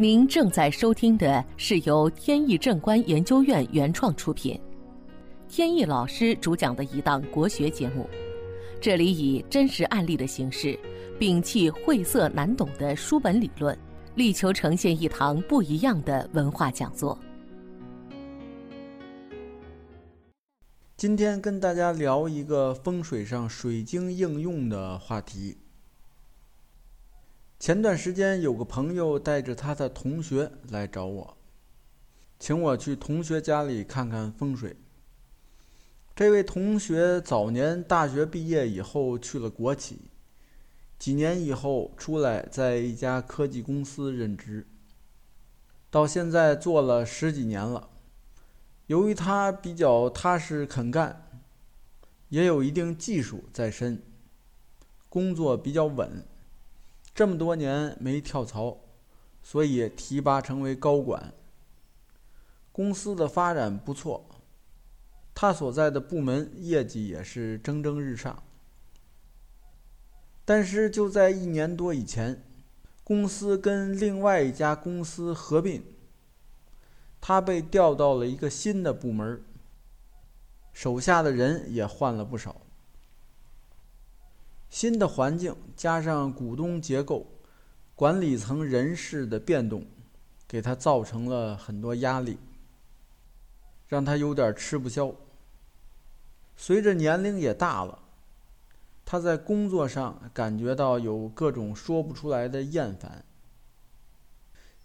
[0.00, 4.58] 您正在收听的是由天意正观研究院原创出品，
[5.46, 8.08] 天意老师主讲的一档国学节目。
[8.80, 10.74] 这里以真实案例的形式，
[11.18, 13.78] 摒弃晦涩难懂的书本理论，
[14.14, 17.18] 力求呈现一堂不一样的文化讲座。
[20.96, 25.58] 今天跟大家聊一个风水上水晶应用的话题。
[27.60, 31.36] 前段时间有个朋友带着他的同学来找我，
[32.38, 34.74] 请我去同学家里看看风水。
[36.16, 40.00] 这位同学早年大学毕业以后去了国企，
[40.98, 44.66] 几年以后出来在一家科技公司任职，
[45.90, 47.90] 到现在做了十几年了。
[48.86, 51.28] 由于他比较踏实肯干，
[52.30, 54.02] 也有一定技术在身，
[55.10, 56.24] 工作比较稳。
[57.14, 58.78] 这么多年没跳槽，
[59.42, 61.32] 所以提拔成为高管。
[62.72, 64.24] 公司的发展不错，
[65.34, 68.42] 他所在的部门业绩也是蒸蒸日上。
[70.44, 72.42] 但是就在一年多以前，
[73.04, 75.84] 公司跟另外一家公司合并，
[77.20, 79.42] 他被调到了一个新的部门，
[80.72, 82.62] 手下的人也换了不少。
[84.70, 87.26] 新的环境加上股东结构、
[87.96, 89.84] 管理层人事的变动，
[90.46, 92.38] 给他造成了很多压力，
[93.88, 95.12] 让他有点吃不消。
[96.56, 97.98] 随着年龄也大了，
[99.04, 103.24] 他在工作上感觉到有各种说不出来的厌烦。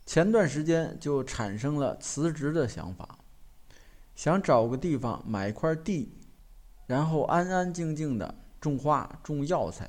[0.04, 3.20] 前段时间就产生了辞职的想法，
[4.16, 6.12] 想找个地方买块地，
[6.88, 8.34] 然后安安静静的。
[8.66, 9.88] 种花、种药材，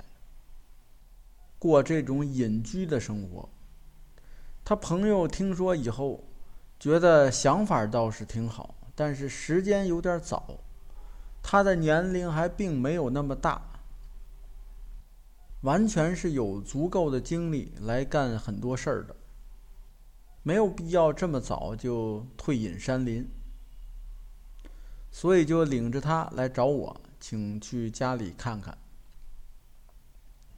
[1.59, 3.49] 过这种隐居的生活。
[4.63, 6.23] 他朋友听说以后，
[6.79, 10.59] 觉得想法倒是挺好，但是时间有点早，
[11.43, 13.63] 他的年龄还并没有那么大，
[15.63, 19.17] 完全是有足够的精力来干很多事儿的，
[20.43, 23.27] 没有必要这么早就退隐山林，
[25.11, 27.01] 所以就领着他来找我。
[27.19, 28.77] 请去家里看看。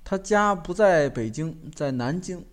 [0.05, 2.45] 他家不在北京，在南京，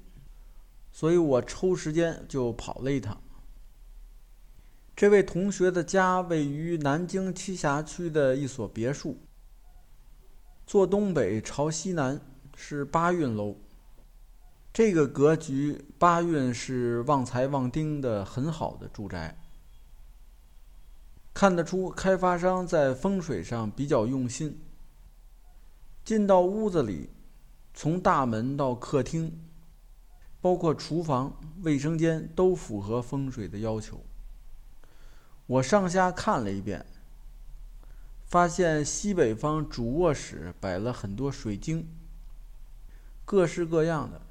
[0.91, 3.21] 所以我抽时间就跑了一趟。
[4.95, 9.17] 这位同学的家位于南京栖霞区的一所别墅，
[10.66, 12.19] 坐东北朝西南，
[12.55, 13.57] 是八运楼。
[14.73, 19.37] 这个格局，八运是旺财旺丁的很好的住宅。
[21.35, 24.57] 看得出开发商在风水上比较用心。
[26.06, 27.09] 进到屋子里，
[27.73, 29.38] 从大门到客厅，
[30.40, 34.00] 包括厨房、卫生间都符合风水的要求。
[35.46, 36.85] 我上下看了一遍，
[38.23, 41.85] 发现西北方主卧室摆了很多水晶，
[43.25, 44.22] 各式各样的。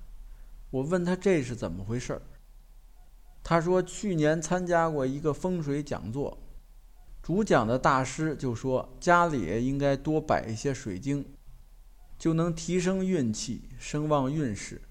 [0.71, 2.23] 我问他这是怎么回事儿，
[3.43, 6.39] 他说去年参加过一个风水讲座。
[7.25, 11.25] 主讲的大师就说：“家里应该多摆一些水晶，
[12.19, 14.83] 就能提升运气、声旺运势，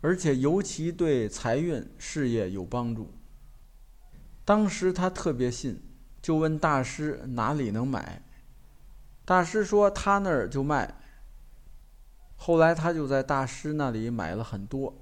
[0.00, 3.14] 而且尤其对财运、事业有帮助。”
[4.44, 5.80] 当时他特别信，
[6.20, 8.20] 就问大师哪里能买。
[9.24, 10.92] 大师说他那儿就卖。
[12.34, 14.92] 后来他就在大师那里买了很多，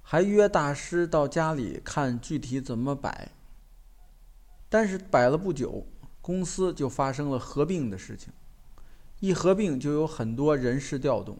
[0.00, 3.32] 还约大师到家里看具体怎么摆。
[4.78, 5.86] 但是摆了不久，
[6.20, 8.30] 公司就发生了合并的事情，
[9.20, 11.38] 一合并就有很多人事调动。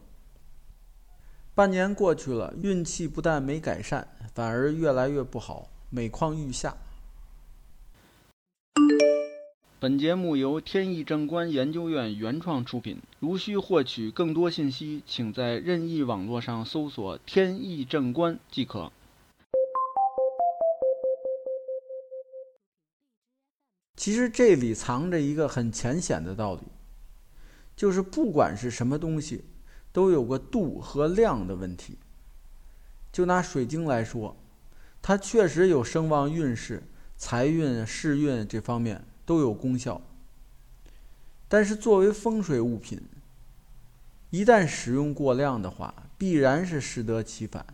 [1.55, 6.79] 半年过去了，运气不但没改善，反而越来越不好，每况愈下。
[9.79, 13.03] 本节目由天意正观研究院原创出品。
[13.21, 18.91] 如需获取更多信息，请在任意网络上搜索“天意正观”即可。
[24.07, 26.63] 其实这里藏着一个很浅显的道理，
[27.75, 29.47] 就是不管是什么东西，
[29.93, 31.99] 都有个度和量的问题。
[33.11, 34.37] 就拿水晶来说，
[35.03, 36.85] 它确实有声望运势、
[37.17, 40.01] 财运、势运这方面都有功效。
[41.49, 43.03] 但是作为风水物品，
[44.31, 47.67] 一旦使用过量的话，必然是适得其反。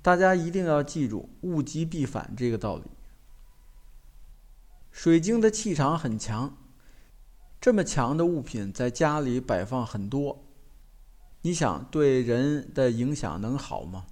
[0.00, 2.84] 大家一定要记住“物极必反”这个道理。
[4.98, 6.58] 水晶的气场很强，
[7.60, 10.44] 这么强的物品在家里摆放很多，
[11.42, 14.06] 你想对人的影响能好吗？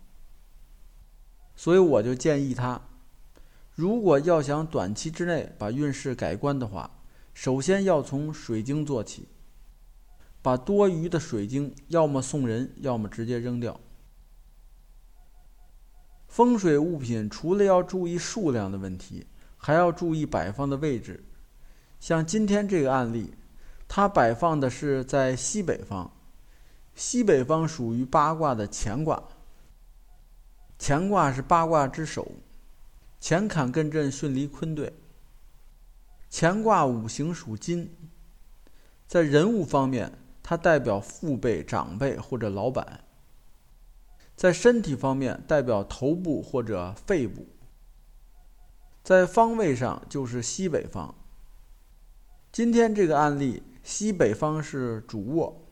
[1.57, 2.81] 所以我就建议他，
[3.75, 6.89] 如果要想短期之内把运势改观的话，
[7.35, 9.27] 首先要从水晶做起，
[10.41, 13.81] 把多余的水晶要么送人，要么直接扔掉。
[16.29, 19.27] 风水物品除了要注意数量的问题，
[19.67, 21.25] 还要注意摆放的位置。
[21.99, 23.35] 像今天这个案例，
[23.89, 26.09] 它摆放的是在西北方，
[26.95, 29.21] 西北方属于八卦的乾卦。
[30.79, 32.31] 乾卦是八卦之首，
[33.21, 34.93] 乾坎艮震巽离坤兑。
[36.31, 37.93] 乾卦五行属金，
[39.09, 40.13] 在人物方面，
[40.45, 42.85] 它代表父辈、长辈或者老板；
[44.37, 47.43] 在身体方面，代表头部或者肺部；
[49.07, 51.15] 在方位上就是西北方。
[52.51, 55.65] 今天这个案例，西北方是主卧，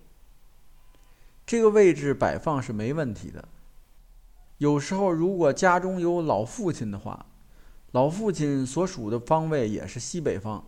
[1.45, 3.49] 这个位置摆放是没问题的。
[4.59, 7.27] 有时候，如果家中有老父亲的话，
[7.91, 10.65] 老父亲所属的方位也是西北方，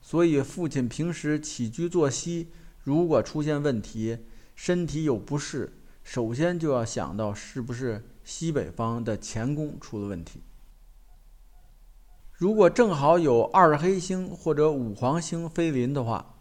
[0.00, 2.52] 所以父亲平时起居作息
[2.84, 4.18] 如果出现问题，
[4.54, 5.72] 身体有不适，
[6.04, 10.40] 首先就要想到是不是西北方的乾宫出了问题。
[12.36, 16.34] 如果正好有二黑星或者五黄星飞临的话，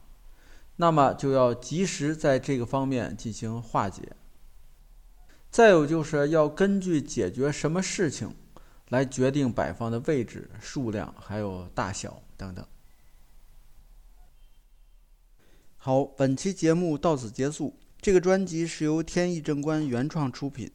[0.76, 4.12] 那么就要及时在这个方面进行化解。
[5.50, 8.36] 再有就是要根据解决什么事情，
[8.90, 12.66] 来决定摆放的位置、数量还有大小等等。
[15.78, 17.80] 好，本期节目到此结束。
[18.02, 20.70] 这个专辑是由天意正观原创出品，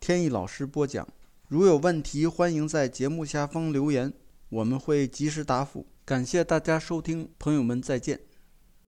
[0.00, 1.06] 天意老师播讲。
[1.48, 4.12] 如有问题，欢迎在节目下方留言，
[4.52, 5.86] 我们会及时答复。
[6.04, 8.20] 感谢大家收听，朋友们再见。